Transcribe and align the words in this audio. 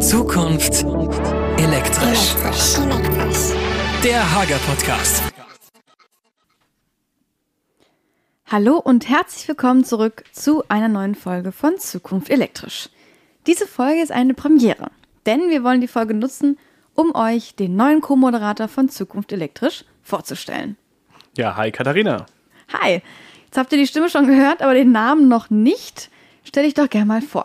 Zukunft 0.00 0.82
elektrisch. 1.58 2.34
Der 4.02 4.34
Hager 4.34 4.56
Podcast. 4.66 5.22
Hallo 8.46 8.78
und 8.78 9.10
herzlich 9.10 9.46
willkommen 9.46 9.84
zurück 9.84 10.24
zu 10.32 10.64
einer 10.68 10.88
neuen 10.88 11.14
Folge 11.14 11.52
von 11.52 11.78
Zukunft 11.78 12.30
elektrisch. 12.30 12.88
Diese 13.46 13.66
Folge 13.66 14.00
ist 14.00 14.10
eine 14.10 14.32
Premiere, 14.32 14.90
denn 15.26 15.50
wir 15.50 15.62
wollen 15.64 15.82
die 15.82 15.86
Folge 15.86 16.14
nutzen, 16.14 16.58
um 16.94 17.14
euch 17.14 17.54
den 17.54 17.76
neuen 17.76 18.00
Co-Moderator 18.00 18.68
von 18.68 18.88
Zukunft 18.88 19.32
elektrisch 19.32 19.84
vorzustellen. 20.02 20.78
Ja, 21.36 21.56
hi 21.56 21.70
Katharina. 21.70 22.24
Hi, 22.72 23.02
jetzt 23.44 23.58
habt 23.58 23.70
ihr 23.72 23.78
die 23.78 23.86
Stimme 23.86 24.08
schon 24.08 24.26
gehört, 24.26 24.62
aber 24.62 24.72
den 24.72 24.92
Namen 24.92 25.28
noch 25.28 25.50
nicht. 25.50 26.08
Stell 26.42 26.64
dich 26.64 26.72
doch 26.72 26.88
gerne 26.88 27.06
mal 27.06 27.20
vor. 27.20 27.44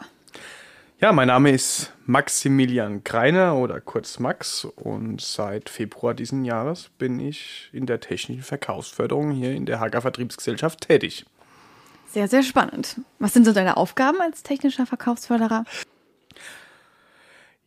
Ja, 1.02 1.12
mein 1.12 1.28
Name 1.28 1.52
ist 1.52 1.92
Maximilian 2.06 3.04
Greiner 3.04 3.58
oder 3.58 3.82
kurz 3.82 4.18
Max 4.18 4.64
und 4.64 5.20
seit 5.20 5.70
Februar 5.70 6.14
diesen 6.14 6.46
Jahres 6.46 6.90
bin 6.98 7.20
ich 7.20 7.70
in 7.74 7.86
der 7.86 8.00
technischen 8.00 8.44
Verkaufsförderung 8.44 9.32
hier 9.32 9.52
in 9.52 9.66
der 9.66 9.82
Hager 9.82 10.00
Vertriebsgesellschaft 10.00 10.88
tätig. 10.88 11.26
Sehr, 12.08 12.30
sehr 12.30 12.44
spannend. 12.44 13.02
Was 13.20 13.34
sind 13.34 13.44
so 13.44 13.52
deine 13.52 13.76
Aufgaben 13.76 14.22
als 14.22 14.42
technischer 14.42 14.86
Verkaufsförderer? 14.86 15.66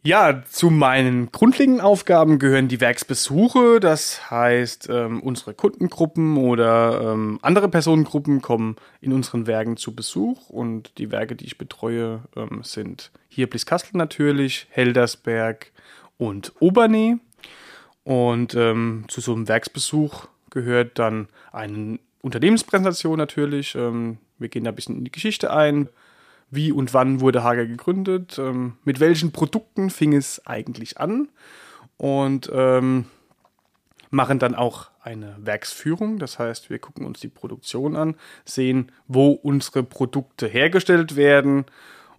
Ja, 0.05 0.43
zu 0.49 0.71
meinen 0.71 1.33
grundlegenden 1.33 1.81
Aufgaben 1.81 2.39
gehören 2.39 2.69
die 2.69 2.81
Werksbesuche. 2.81 3.81
Das 3.81 4.31
heißt, 4.31 4.89
ähm, 4.91 5.21
unsere 5.21 5.55
Kundengruppen 5.55 6.37
oder 6.37 7.13
ähm, 7.13 7.41
andere 7.43 7.69
Personengruppen 7.69 8.41
kommen 8.41 8.77
in 9.01 9.13
unseren 9.13 9.49
Werken 9.49 9.77
zu 9.77 9.97
Besuch. 9.97 10.51
Und 10.51 10.97
die 10.99 11.11
Werke, 11.11 11.35
die 11.35 11.47
ich 11.47 11.59
betreue, 11.59 12.21
ähm, 12.37 12.61
sind 12.63 13.11
hier 13.29 13.51
Blieskastel 13.51 13.99
natürlich, 13.99 14.69
Heldersberg 14.71 15.73
und 16.17 16.53
Obernee. 16.61 17.17
Und 18.05 18.55
ähm, 18.55 19.05
zu 19.09 19.21
so 19.21 19.35
einem 19.35 19.49
Werksbesuch 19.49 20.27
gehört 20.51 20.99
dann 21.01 21.29
eine 21.53 21.99
Unternehmenspräsentation 22.23 23.19
natürlich. 23.19 23.75
Ähm, 23.75 24.19
wir 24.39 24.49
gehen 24.49 24.65
da 24.65 24.71
ein 24.71 24.77
bisschen 24.77 24.97
in 24.97 25.05
die 25.05 25.13
Geschichte 25.13 25.53
ein 25.53 25.89
wie 26.51 26.73
und 26.73 26.95
wann 26.95 27.21
wurde 27.21 27.43
Hager 27.43 27.67
gegründet, 27.67 28.39
ähm, 28.39 28.75
mit 28.85 29.01
welchen 29.01 29.33
Produkten 29.33 29.91
fing 29.91 30.15
es 30.15 30.47
eigentlich 30.47 30.99
an 30.99 31.29
und 31.97 32.51
ähm, 32.53 33.07
machen 34.11 34.39
dann 34.39 34.55
auch 34.55 34.91
eine 35.03 35.37
Werksführung. 35.39 36.19
Das 36.19 36.39
heißt, 36.39 36.71
wir 36.71 36.79
gucken 36.79 37.05
uns 37.05 37.21
die 37.21 37.29
Produktion 37.29 37.97
an, 37.97 38.15
sehen, 38.45 38.93
wo 39.07 39.31
unsere 39.31 39.83
Produkte 39.83 40.47
hergestellt 40.47 41.17
werden 41.17 41.67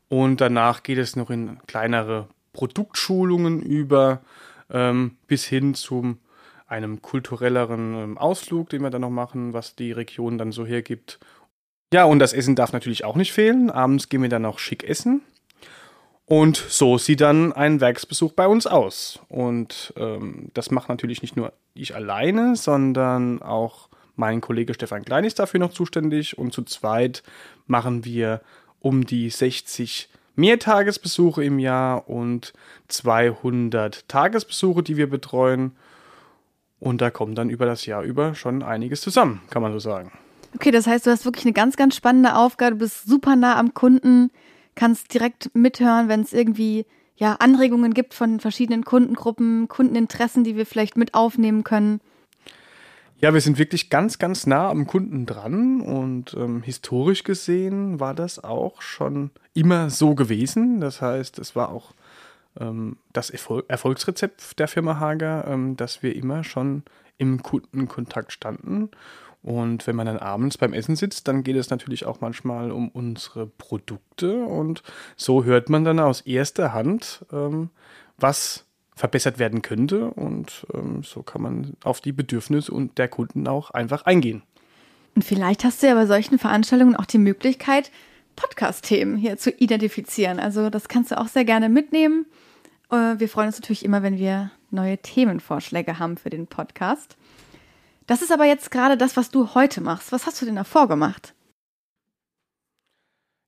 und 0.09 0.41
danach 0.41 0.83
geht 0.83 0.97
es 0.97 1.15
noch 1.15 1.29
in 1.29 1.59
kleinere 1.67 2.27
Produktschulungen 2.53 3.61
über 3.61 4.21
ähm, 4.69 5.17
bis 5.27 5.45
hin 5.45 5.73
zum 5.73 6.19
einem 6.67 7.01
kulturelleren 7.01 7.95
ähm, 7.95 8.17
Ausflug, 8.17 8.69
den 8.69 8.83
wir 8.83 8.91
dann 8.91 9.01
noch 9.01 9.09
machen, 9.09 9.53
was 9.53 9.75
die 9.75 9.91
Region 9.91 10.37
dann 10.37 10.51
so 10.51 10.65
hergibt 10.65 11.19
ja, 11.93 12.03
und 12.03 12.19
das 12.19 12.33
Essen 12.33 12.55
darf 12.55 12.73
natürlich 12.73 13.03
auch 13.03 13.15
nicht 13.15 13.33
fehlen. 13.33 13.71
Abends 13.71 14.09
gehen 14.09 14.21
wir 14.21 14.29
dann 14.29 14.45
auch 14.45 14.59
schick 14.59 14.83
essen. 14.83 15.21
Und 16.25 16.57
so 16.57 16.99
sieht 16.99 17.21
dann 17.21 17.53
ein 17.53 17.81
Werksbesuch 17.81 18.33
bei 18.33 18.47
uns 18.47 18.67
aus. 18.67 19.19
Und 19.29 19.93
ähm, 19.97 20.51
das 20.53 20.69
macht 20.69 20.87
natürlich 20.87 21.23
nicht 21.23 21.35
nur 21.35 21.53
ich 21.73 21.95
alleine, 21.95 22.55
sondern 22.55 23.41
auch 23.41 23.89
mein 24.15 24.39
Kollege 24.39 24.75
Stefan 24.75 25.03
Klein 25.03 25.23
ist 25.23 25.39
dafür 25.39 25.59
noch 25.59 25.71
zuständig. 25.71 26.37
Und 26.37 26.53
zu 26.53 26.61
zweit 26.61 27.23
machen 27.65 28.05
wir 28.05 28.41
um 28.79 29.07
die 29.07 29.31
60 29.31 30.09
Mehrtagesbesuche 30.35 31.43
im 31.43 31.57
Jahr 31.57 32.07
und 32.07 32.53
200 32.89 34.07
Tagesbesuche, 34.07 34.83
die 34.83 34.97
wir 34.97 35.09
betreuen. 35.09 35.75
Und 36.79 37.01
da 37.01 37.09
kommt 37.09 37.39
dann 37.39 37.49
über 37.49 37.65
das 37.65 37.87
Jahr 37.87 38.03
über 38.03 38.35
schon 38.35 38.61
einiges 38.61 39.01
zusammen, 39.01 39.41
kann 39.49 39.63
man 39.63 39.73
so 39.73 39.79
sagen. 39.79 40.11
Okay, 40.55 40.71
das 40.71 40.87
heißt, 40.87 41.05
du 41.05 41.11
hast 41.11 41.25
wirklich 41.25 41.45
eine 41.45 41.53
ganz, 41.53 41.77
ganz 41.77 41.95
spannende 41.95 42.35
Aufgabe. 42.35 42.71
Du 42.71 42.79
bist 42.79 43.05
super 43.05 43.35
nah 43.35 43.57
am 43.57 43.73
Kunden, 43.73 44.31
kannst 44.75 45.13
direkt 45.13 45.51
mithören, 45.53 46.07
wenn 46.09 46.21
es 46.21 46.33
irgendwie 46.33 46.85
ja, 47.15 47.33
Anregungen 47.33 47.93
gibt 47.93 48.13
von 48.13 48.39
verschiedenen 48.39 48.85
Kundengruppen, 48.85 49.67
Kundeninteressen, 49.67 50.43
die 50.43 50.55
wir 50.55 50.65
vielleicht 50.65 50.97
mit 50.97 51.13
aufnehmen 51.13 51.63
können. 51.63 51.99
Ja, 53.21 53.33
wir 53.33 53.41
sind 53.41 53.57
wirklich 53.57 53.89
ganz, 53.89 54.17
ganz 54.17 54.47
nah 54.47 54.69
am 54.69 54.87
Kunden 54.87 55.25
dran 55.25 55.81
und 55.81 56.33
ähm, 56.35 56.63
historisch 56.63 57.25
gesehen 57.25 57.99
war 57.99 58.13
das 58.13 58.41
auch 58.41 58.81
schon 58.81 59.31
immer 59.53 59.89
so 59.89 60.15
gewesen. 60.15 60.79
Das 60.79 61.01
heißt, 61.01 61.37
es 61.37 61.53
war 61.53 61.69
auch 61.69 61.93
ähm, 62.57 62.95
das 63.11 63.29
Erfol 63.29 63.65
Erfolgsrezept 63.67 64.57
der 64.57 64.69
Firma 64.69 65.01
Hager, 65.01 65.45
ähm, 65.49 65.75
dass 65.75 66.01
wir 66.01 66.15
immer 66.15 66.45
schon 66.45 66.83
im 67.17 67.43
Kundenkontakt 67.43 68.31
standen 68.31 68.89
und 69.41 69.87
wenn 69.87 69.95
man 69.95 70.05
dann 70.05 70.17
abends 70.17 70.57
beim 70.57 70.73
Essen 70.73 70.95
sitzt, 70.95 71.27
dann 71.27 71.43
geht 71.43 71.55
es 71.55 71.69
natürlich 71.69 72.05
auch 72.05 72.19
manchmal 72.21 72.71
um 72.71 72.89
unsere 72.89 73.47
Produkte 73.47 74.43
und 74.43 74.83
so 75.15 75.43
hört 75.43 75.69
man 75.69 75.85
dann 75.85 75.99
aus 75.99 76.21
erster 76.21 76.73
Hand, 76.73 77.25
ähm, 77.31 77.69
was 78.17 78.65
verbessert 78.95 79.39
werden 79.39 79.61
könnte 79.61 80.11
und 80.11 80.67
ähm, 80.73 81.03
so 81.03 81.23
kann 81.23 81.41
man 81.41 81.73
auf 81.83 82.01
die 82.01 82.11
Bedürfnisse 82.11 82.71
und 82.73 82.97
der 82.97 83.07
Kunden 83.07 83.47
auch 83.47 83.71
einfach 83.71 84.03
eingehen. 84.03 84.43
Und 85.15 85.23
vielleicht 85.23 85.63
hast 85.63 85.81
du 85.81 85.87
ja 85.87 85.95
bei 85.95 86.05
solchen 86.05 86.37
Veranstaltungen 86.37 86.97
auch 86.97 87.05
die 87.05 87.17
Möglichkeit, 87.17 87.91
Podcast-Themen 88.35 89.17
hier 89.17 89.37
zu 89.37 89.51
identifizieren. 89.51 90.39
Also 90.39 90.69
das 90.69 90.87
kannst 90.87 91.11
du 91.11 91.17
auch 91.17 91.27
sehr 91.27 91.45
gerne 91.45 91.69
mitnehmen. 91.69 92.25
Äh, 92.91 93.19
wir 93.19 93.29
freuen 93.29 93.47
uns 93.47 93.59
natürlich 93.59 93.85
immer, 93.85 94.03
wenn 94.03 94.17
wir 94.17 94.51
neue 94.69 94.97
Themenvorschläge 94.97 95.99
haben 95.99 96.17
für 96.17 96.29
den 96.29 96.47
Podcast. 96.47 97.17
Das 98.09 98.23
ist 98.23 98.31
aber 98.31 98.45
jetzt 98.45 98.71
gerade 98.71 98.97
das, 98.97 99.17
was 99.17 99.29
du 99.29 99.53
heute 99.53 99.81
machst. 99.81 100.11
Was 100.11 100.25
hast 100.25 100.41
du 100.41 100.45
denn 100.47 100.55
davor 100.55 100.87
gemacht? 100.87 101.35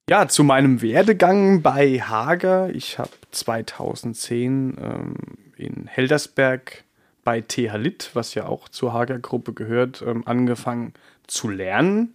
Ja, 0.07 0.27
zu 0.27 0.43
meinem 0.43 0.83
Werdegang 0.83 1.63
bei 1.63 1.99
Hager. 1.99 2.69
Ich 2.69 2.99
habe 2.99 3.09
2010 3.31 4.77
ähm, 4.79 5.15
in 5.55 5.87
Heldersberg 5.87 6.83
bei 7.23 7.41
TH 7.41 7.75
Lit, 7.77 8.11
was 8.13 8.35
ja 8.35 8.45
auch 8.45 8.69
zur 8.69 8.93
Hager-Gruppe 8.93 9.53
gehört, 9.53 10.03
ähm, 10.05 10.27
angefangen 10.27 10.93
zu 11.25 11.49
lernen. 11.49 12.13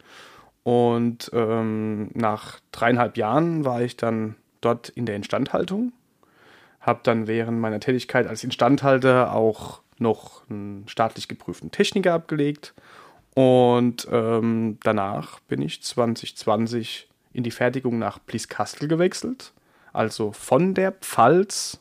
Und 0.62 1.32
ähm, 1.32 2.12
nach 2.14 2.60
dreieinhalb 2.70 3.16
Jahren 3.16 3.64
war 3.64 3.82
ich 3.82 3.96
dann 3.96 4.36
dort 4.60 4.88
in 4.90 5.04
der 5.04 5.16
Instandhaltung. 5.16 5.92
Habe 6.80 7.00
dann 7.02 7.26
während 7.26 7.58
meiner 7.58 7.80
Tätigkeit 7.80 8.28
als 8.28 8.44
Instandhalter 8.44 9.34
auch 9.34 9.80
noch 9.98 10.48
einen 10.48 10.84
staatlich 10.88 11.28
geprüften 11.28 11.70
Techniker 11.70 12.14
abgelegt. 12.14 12.74
Und 13.34 14.08
ähm, 14.10 14.78
danach 14.82 15.40
bin 15.40 15.60
ich 15.60 15.82
2020 15.82 17.08
in 17.32 17.42
die 17.42 17.50
Fertigung 17.50 17.98
nach 17.98 18.18
Blieskastel 18.18 18.88
gewechselt. 18.88 19.52
Also 19.92 20.32
von 20.32 20.74
der 20.74 20.92
Pfalz 20.92 21.78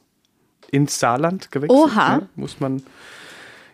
ins 0.72 1.00
Saarland 1.00 1.52
gewechselt. 1.52 1.80
Oha. 1.80 2.18
Ne? 2.18 2.30
Muss 2.36 2.60
man. 2.60 2.84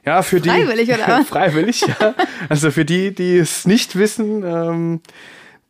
Ja, 0.05 0.21
für 0.21 0.39
freiwillig, 0.39 0.87
die. 0.87 0.93
Freiwillig, 0.93 1.07
oder? 1.07 1.25
freiwillig, 1.25 1.81
ja. 1.81 2.13
Also 2.49 2.71
für 2.71 2.85
die, 2.85 3.13
die 3.13 3.37
es 3.37 3.65
nicht 3.65 3.95
wissen, 3.95 4.43
ähm, 4.43 5.01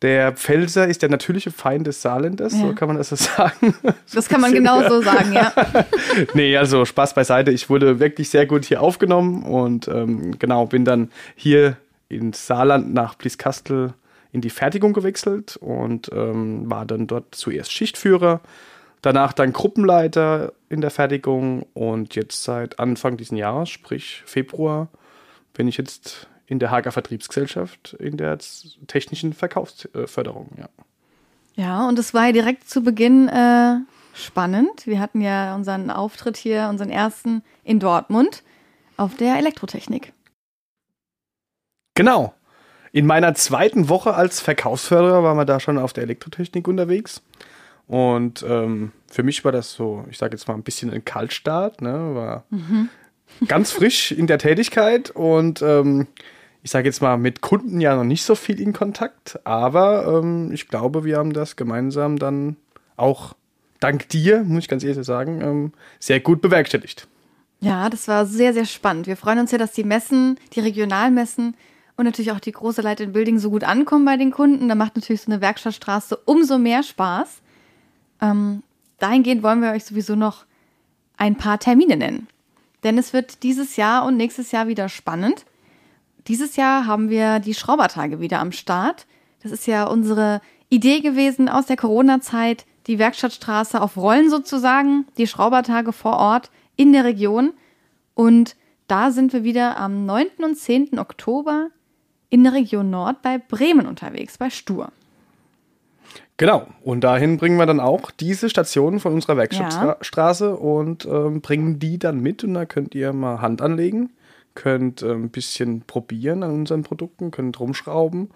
der 0.02 0.32
Pfälzer 0.32 0.88
ist 0.88 1.02
der 1.02 1.08
natürliche 1.08 1.52
Feind 1.52 1.86
des 1.86 2.02
Saarländers, 2.02 2.52
ja. 2.52 2.60
so 2.60 2.74
kann 2.74 2.88
man 2.88 2.98
das 2.98 3.10
so 3.10 3.16
sagen. 3.16 3.74
Das 4.12 4.28
kann 4.28 4.40
man 4.40 4.52
genau 4.52 4.86
so 4.88 5.00
sagen, 5.00 5.32
ja. 5.32 5.52
nee, 6.34 6.56
also 6.56 6.84
Spaß 6.84 7.14
beiseite. 7.14 7.52
Ich 7.52 7.70
wurde 7.70 8.00
wirklich 8.00 8.28
sehr 8.28 8.46
gut 8.46 8.64
hier 8.64 8.82
aufgenommen 8.82 9.44
und 9.44 9.88
ähm, 9.88 10.38
genau, 10.38 10.66
bin 10.66 10.84
dann 10.84 11.10
hier 11.36 11.76
ins 12.08 12.46
Saarland 12.46 12.92
nach 12.92 13.14
Blieskastel 13.14 13.94
in 14.32 14.40
die 14.40 14.50
Fertigung 14.50 14.92
gewechselt 14.92 15.56
und 15.56 16.10
ähm, 16.12 16.68
war 16.68 16.84
dann 16.84 17.06
dort 17.06 17.34
zuerst 17.34 17.72
Schichtführer, 17.72 18.40
danach 19.02 19.32
dann 19.32 19.52
Gruppenleiter 19.52 20.52
in 20.68 20.80
der 20.80 20.90
Fertigung 20.90 21.66
und 21.74 22.14
jetzt 22.14 22.42
seit 22.42 22.78
Anfang 22.78 23.16
dieses 23.16 23.38
Jahres, 23.38 23.68
sprich 23.68 24.22
Februar, 24.26 24.88
bin 25.54 25.68
ich 25.68 25.76
jetzt 25.76 26.28
in 26.52 26.58
der 26.58 26.70
Hager 26.70 26.92
Vertriebsgesellschaft 26.92 27.94
in 27.94 28.16
der 28.16 28.38
technischen 28.86 29.32
Verkaufsförderung, 29.32 30.50
ja. 30.58 30.68
Ja, 31.54 31.88
und 31.88 31.98
es 31.98 32.14
war 32.14 32.26
ja 32.26 32.32
direkt 32.32 32.68
zu 32.68 32.82
Beginn 32.82 33.28
äh, 33.28 33.76
spannend. 34.14 34.86
Wir 34.86 35.00
hatten 35.00 35.20
ja 35.20 35.54
unseren 35.54 35.90
Auftritt 35.90 36.36
hier, 36.36 36.68
unseren 36.68 36.90
ersten 36.90 37.42
in 37.64 37.78
Dortmund 37.78 38.42
auf 38.96 39.16
der 39.16 39.36
Elektrotechnik. 39.36 40.12
Genau. 41.94 42.34
In 42.92 43.06
meiner 43.06 43.34
zweiten 43.34 43.88
Woche 43.88 44.14
als 44.14 44.40
Verkaufsförderer 44.40 45.22
waren 45.22 45.36
wir 45.36 45.44
da 45.44 45.60
schon 45.60 45.78
auf 45.78 45.92
der 45.92 46.04
Elektrotechnik 46.04 46.68
unterwegs. 46.68 47.22
Und 47.86 48.44
ähm, 48.48 48.92
für 49.10 49.22
mich 49.22 49.44
war 49.44 49.52
das 49.52 49.72
so, 49.72 50.04
ich 50.10 50.18
sage 50.18 50.34
jetzt 50.34 50.48
mal 50.48 50.54
ein 50.54 50.62
bisschen 50.62 50.90
ein 50.90 51.04
Kaltstart, 51.04 51.82
ne? 51.82 52.14
War 52.14 52.44
mhm. 52.50 52.88
ganz 53.46 53.72
frisch 53.72 54.12
in 54.12 54.26
der 54.26 54.38
Tätigkeit 54.38 55.10
und 55.10 55.62
ähm, 55.62 56.06
ich 56.62 56.70
sage 56.70 56.88
jetzt 56.88 57.02
mal, 57.02 57.16
mit 57.16 57.40
Kunden 57.40 57.80
ja 57.80 57.96
noch 57.96 58.04
nicht 58.04 58.24
so 58.24 58.34
viel 58.34 58.60
in 58.60 58.72
Kontakt, 58.72 59.40
aber 59.44 60.06
ähm, 60.06 60.50
ich 60.52 60.68
glaube, 60.68 61.04
wir 61.04 61.18
haben 61.18 61.32
das 61.32 61.56
gemeinsam 61.56 62.18
dann 62.18 62.56
auch 62.96 63.34
dank 63.80 64.08
dir, 64.08 64.44
muss 64.44 64.64
ich 64.64 64.68
ganz 64.68 64.84
ehrlich 64.84 65.04
sagen, 65.04 65.40
ähm, 65.40 65.72
sehr 65.98 66.20
gut 66.20 66.40
bewerkstelligt. 66.40 67.08
Ja, 67.60 67.88
das 67.90 68.08
war 68.08 68.26
sehr, 68.26 68.52
sehr 68.52 68.64
spannend. 68.64 69.06
Wir 69.06 69.16
freuen 69.16 69.38
uns 69.38 69.50
ja, 69.50 69.58
dass 69.58 69.72
die 69.72 69.84
Messen, 69.84 70.38
die 70.52 70.60
Regionalmessen 70.60 71.54
und 71.96 72.04
natürlich 72.04 72.32
auch 72.32 72.40
die 72.40 72.52
große 72.52 72.82
Light 72.82 73.00
in 73.00 73.12
Building 73.12 73.38
so 73.38 73.50
gut 73.50 73.64
ankommen 73.64 74.04
bei 74.04 74.16
den 74.16 74.30
Kunden. 74.30 74.68
Da 74.68 74.74
macht 74.74 74.96
natürlich 74.96 75.22
so 75.22 75.30
eine 75.30 75.40
Werkstattstraße 75.40 76.16
umso 76.16 76.58
mehr 76.58 76.82
Spaß. 76.82 77.40
Ähm, 78.20 78.62
dahingehend 78.98 79.42
wollen 79.42 79.62
wir 79.62 79.72
euch 79.72 79.84
sowieso 79.84 80.16
noch 80.16 80.44
ein 81.16 81.36
paar 81.36 81.58
Termine 81.58 81.96
nennen. 81.96 82.28
Denn 82.82 82.98
es 82.98 83.12
wird 83.12 83.42
dieses 83.42 83.76
Jahr 83.76 84.04
und 84.04 84.16
nächstes 84.16 84.50
Jahr 84.50 84.66
wieder 84.66 84.88
spannend. 84.88 85.44
Dieses 86.28 86.56
Jahr 86.56 86.86
haben 86.86 87.10
wir 87.10 87.40
die 87.40 87.54
Schraubertage 87.54 88.20
wieder 88.20 88.40
am 88.40 88.52
Start. 88.52 89.06
Das 89.42 89.52
ist 89.52 89.66
ja 89.66 89.84
unsere 89.84 90.40
Idee 90.68 91.00
gewesen 91.00 91.48
aus 91.48 91.66
der 91.66 91.76
Corona-Zeit, 91.76 92.64
die 92.86 92.98
Werkstattstraße 92.98 93.80
auf 93.80 93.96
Rollen 93.96 94.30
sozusagen, 94.30 95.06
die 95.18 95.26
Schraubertage 95.26 95.92
vor 95.92 96.16
Ort 96.16 96.50
in 96.76 96.92
der 96.92 97.04
Region. 97.04 97.52
Und 98.14 98.56
da 98.86 99.10
sind 99.10 99.32
wir 99.32 99.44
wieder 99.44 99.78
am 99.78 100.06
9. 100.06 100.26
und 100.42 100.56
10. 100.56 100.98
Oktober 100.98 101.68
in 102.30 102.44
der 102.44 102.54
Region 102.54 102.90
Nord 102.90 103.22
bei 103.22 103.38
Bremen 103.38 103.86
unterwegs, 103.86 104.38
bei 104.38 104.50
Stur. 104.50 104.90
Genau, 106.38 106.66
und 106.82 107.02
dahin 107.04 107.36
bringen 107.36 107.58
wir 107.58 107.66
dann 107.66 107.78
auch 107.78 108.10
diese 108.10 108.48
Stationen 108.48 109.00
von 109.00 109.12
unserer 109.12 109.36
Werkstattstraße 109.36 110.46
ja. 110.46 110.52
und 110.54 111.04
ähm, 111.04 111.40
bringen 111.40 111.78
die 111.78 111.98
dann 111.98 112.20
mit 112.20 112.42
und 112.42 112.54
da 112.54 112.64
könnt 112.64 112.94
ihr 112.94 113.12
mal 113.12 113.40
Hand 113.40 113.60
anlegen, 113.60 114.10
könnt 114.54 115.02
äh, 115.02 115.12
ein 115.12 115.30
bisschen 115.30 115.82
probieren 115.82 116.42
an 116.42 116.52
unseren 116.52 116.82
Produkten, 116.82 117.30
könnt 117.30 117.58
rumschrauben 117.60 118.30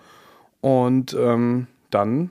und 0.61 1.15
ähm, 1.15 1.67
dann 1.91 2.31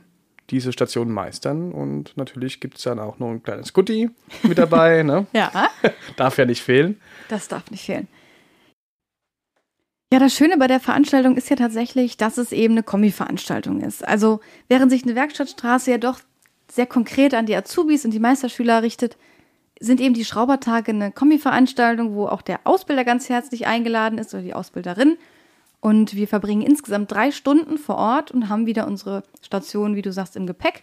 diese 0.49 0.71
Station 0.71 1.11
meistern. 1.11 1.71
Und 1.71 2.15
natürlich 2.17 2.59
gibt 2.59 2.77
es 2.77 2.83
dann 2.83 2.99
auch 2.99 3.19
noch 3.19 3.29
ein 3.29 3.43
kleines 3.43 3.73
Goodie 3.73 4.09
mit 4.43 4.57
dabei. 4.57 5.03
ne? 5.03 5.27
ja. 5.33 5.51
darf 6.17 6.37
ja 6.37 6.45
nicht 6.45 6.61
fehlen. 6.61 6.99
Das 7.29 7.47
darf 7.47 7.69
nicht 7.71 7.85
fehlen. 7.85 8.07
Ja, 10.13 10.19
das 10.19 10.33
Schöne 10.33 10.57
bei 10.57 10.67
der 10.67 10.79
Veranstaltung 10.79 11.35
ist 11.35 11.49
ja 11.49 11.55
tatsächlich, 11.55 12.15
dass 12.15 12.37
es 12.37 12.51
eben 12.51 12.75
eine 12.75 12.83
Kombi-Veranstaltung 12.83 13.81
ist. 13.81 14.07
Also 14.07 14.39
während 14.69 14.91
sich 14.91 15.03
eine 15.03 15.15
Werkstattstraße 15.15 15.91
ja 15.91 15.97
doch 15.97 16.19
sehr 16.71 16.85
konkret 16.85 17.33
an 17.33 17.45
die 17.45 17.55
Azubis 17.55 18.05
und 18.05 18.11
die 18.11 18.19
Meisterschüler 18.19 18.83
richtet, 18.83 19.17
sind 19.79 19.99
eben 19.99 20.13
die 20.13 20.25
Schraubertage 20.25 20.91
eine 20.91 21.11
Kombi-Veranstaltung, 21.11 22.15
wo 22.15 22.27
auch 22.27 22.41
der 22.41 22.61
Ausbilder 22.63 23.03
ganz 23.03 23.29
herzlich 23.29 23.67
eingeladen 23.67 24.17
ist 24.17 24.33
oder 24.33 24.43
die 24.43 24.53
Ausbilderin 24.53 25.17
und 25.85 26.15
wir 26.15 26.27
verbringen 26.27 26.63
insgesamt 26.63 27.11
drei 27.11 27.29
Stunden 27.29 27.77
vor 27.77 27.97
Ort 27.97 28.31
und 28.31 28.49
haben 28.49 28.65
wieder 28.65 28.87
unsere 28.87 29.21
Station, 29.43 29.95
wie 29.95 30.01
du 30.01 30.11
sagst, 30.11 30.35
im 30.35 30.47
Gepäck 30.47 30.81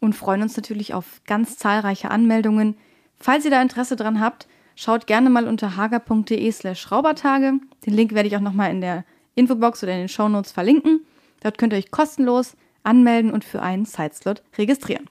und 0.00 0.14
freuen 0.14 0.42
uns 0.42 0.56
natürlich 0.56 0.94
auf 0.94 1.20
ganz 1.28 1.56
zahlreiche 1.58 2.10
Anmeldungen. 2.10 2.76
Falls 3.20 3.44
ihr 3.44 3.52
da 3.52 3.62
Interesse 3.62 3.94
dran 3.94 4.20
habt, 4.20 4.48
schaut 4.74 5.06
gerne 5.06 5.30
mal 5.30 5.46
unter 5.46 5.76
hager.de 5.76 6.50
slash 6.50 6.80
Schraubertage. 6.80 7.60
Den 7.86 7.94
Link 7.94 8.14
werde 8.14 8.26
ich 8.26 8.36
auch 8.36 8.40
nochmal 8.40 8.72
in 8.72 8.80
der 8.80 9.04
Infobox 9.36 9.84
oder 9.84 9.92
in 9.92 9.98
den 9.98 10.08
Shownotes 10.08 10.50
verlinken. 10.50 11.02
Dort 11.44 11.56
könnt 11.56 11.72
ihr 11.72 11.78
euch 11.78 11.92
kostenlos 11.92 12.56
anmelden 12.82 13.30
und 13.30 13.44
für 13.44 13.62
einen 13.62 13.86
Zeitslot 13.86 14.42
registrieren. 14.58 15.08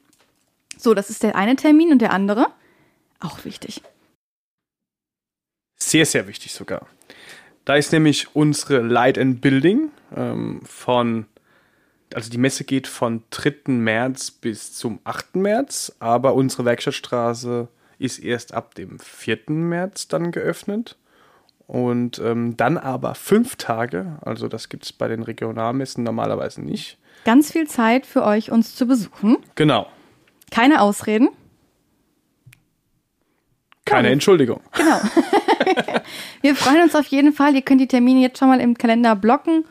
So, 0.77 0.93
das 0.93 1.09
ist 1.09 1.23
der 1.23 1.37
eine 1.37 1.55
Termin 1.55 1.93
und 1.93 2.01
der 2.01 2.11
andere 2.11 2.47
auch 3.25 3.45
wichtig. 3.45 3.81
Sehr, 5.77 6.05
sehr 6.05 6.27
wichtig 6.27 6.53
sogar. 6.53 6.87
Da 7.65 7.75
ist 7.75 7.91
nämlich 7.91 8.35
unsere 8.35 8.79
Light 8.79 9.17
and 9.17 9.41
Building 9.41 9.91
ähm, 10.15 10.61
von, 10.63 11.25
also 12.13 12.29
die 12.29 12.37
Messe 12.37 12.63
geht 12.63 12.87
von 12.87 13.23
3. 13.31 13.71
März 13.71 14.31
bis 14.31 14.73
zum 14.73 14.99
8. 15.03 15.35
März, 15.35 15.95
aber 15.99 16.35
unsere 16.35 16.65
Werkstattstraße 16.65 17.67
ist 17.97 18.19
erst 18.19 18.53
ab 18.53 18.75
dem 18.75 18.99
4. 18.99 19.39
März 19.47 20.07
dann 20.07 20.31
geöffnet. 20.31 20.97
Und 21.67 22.19
ähm, 22.19 22.55
dann 22.57 22.77
aber 22.77 23.15
fünf 23.15 23.55
Tage, 23.55 24.19
also 24.21 24.47
das 24.47 24.69
gibt 24.69 24.85
es 24.85 24.93
bei 24.93 25.07
den 25.07 25.23
Regionalmessen 25.23 26.03
normalerweise 26.03 26.61
nicht. 26.61 26.99
Ganz 27.23 27.51
viel 27.51 27.67
Zeit 27.67 28.05
für 28.05 28.23
euch, 28.23 28.51
uns 28.51 28.75
zu 28.75 28.85
besuchen. 28.85 29.37
Genau. 29.55 29.87
Keine 30.51 30.81
Ausreden. 30.81 31.29
Keine 33.85 34.09
Entschuldigung. 34.09 34.61
Genau. 34.73 34.99
Wir 36.41 36.55
freuen 36.55 36.83
uns 36.83 36.95
auf 36.95 37.05
jeden 37.07 37.33
Fall. 37.33 37.55
Ihr 37.55 37.61
könnt 37.61 37.81
die 37.81 37.87
Termine 37.87 38.19
jetzt 38.19 38.39
schon 38.39 38.49
mal 38.49 38.59
im 38.59 38.77
Kalender 38.77 39.15
blocken. 39.15 39.65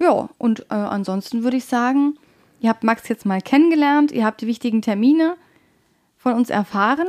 Ja, 0.00 0.28
und 0.38 0.60
äh, 0.70 0.74
ansonsten 0.74 1.42
würde 1.42 1.56
ich 1.56 1.64
sagen, 1.64 2.16
ihr 2.60 2.68
habt 2.68 2.84
Max 2.84 3.08
jetzt 3.08 3.26
mal 3.26 3.40
kennengelernt, 3.40 4.12
ihr 4.12 4.24
habt 4.24 4.40
die 4.40 4.46
wichtigen 4.46 4.82
Termine 4.82 5.36
von 6.16 6.34
uns 6.34 6.50
erfahren. 6.50 7.08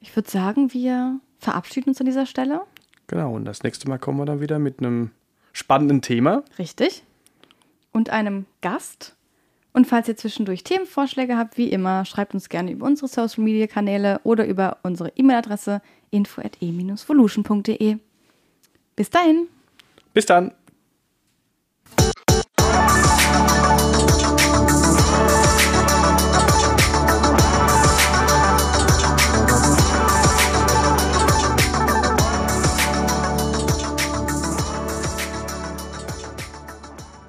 Ich 0.00 0.14
würde 0.14 0.30
sagen, 0.30 0.72
wir 0.72 1.18
verabschieden 1.38 1.90
uns 1.90 2.00
an 2.00 2.06
dieser 2.06 2.26
Stelle. 2.26 2.62
Genau, 3.06 3.34
und 3.34 3.44
das 3.44 3.62
nächste 3.62 3.88
Mal 3.88 3.98
kommen 3.98 4.18
wir 4.18 4.26
dann 4.26 4.40
wieder 4.40 4.58
mit 4.58 4.80
einem 4.80 5.10
spannenden 5.52 6.02
Thema. 6.02 6.44
Richtig. 6.58 7.04
Und 7.90 8.10
einem 8.10 8.46
Gast. 8.60 9.16
Und 9.78 9.84
falls 9.84 10.08
ihr 10.08 10.16
zwischendurch 10.16 10.64
Themenvorschläge 10.64 11.36
habt, 11.36 11.56
wie 11.56 11.68
immer, 11.68 12.04
schreibt 12.04 12.34
uns 12.34 12.48
gerne 12.48 12.72
über 12.72 12.84
unsere 12.84 13.06
Social 13.06 13.44
Media 13.44 13.68
Kanäle 13.68 14.20
oder 14.24 14.44
über 14.44 14.78
unsere 14.82 15.12
E-Mail-Adresse 15.14 15.82
info@e-volution.de. 16.10 17.98
Bis 18.96 19.10
dahin. 19.10 19.46
Bis 20.12 20.26
dann. 20.26 20.50